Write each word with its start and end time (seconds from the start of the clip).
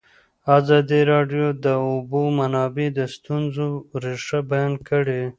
ازادي 0.57 1.01
راډیو 1.11 1.45
د 1.55 1.57
د 1.65 1.67
اوبو 1.89 2.21
منابع 2.37 2.87
د 2.97 2.99
ستونزو 3.15 3.67
رېښه 4.03 4.39
بیان 4.51 4.73
کړې. 4.89 5.21